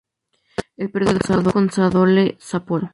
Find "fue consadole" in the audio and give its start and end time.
1.43-2.35